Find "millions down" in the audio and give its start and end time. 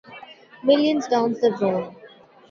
0.63-1.33